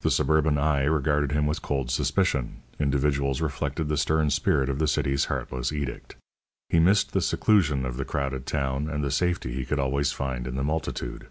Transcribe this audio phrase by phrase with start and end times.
[0.00, 4.88] The suburban eye regarded him with cold suspicion, individuals reflected the stern spirit of the
[4.88, 6.16] city's heartless edict.
[6.70, 10.48] He missed the seclusion of the crowded town and the safety he could always find
[10.48, 11.28] in the multitude.